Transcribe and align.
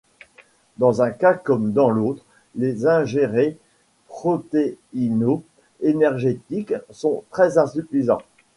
Dans 0.79 1.03
un 1.03 1.11
cas 1.11 1.35
comme 1.35 1.73
dans 1.73 1.91
l’autre, 1.91 2.25
les 2.55 2.87
ingérés 2.87 3.59
protéino-énergétiques 4.07 6.73
sont 6.89 7.23
très 7.29 7.59
insuffisants. 7.59 8.23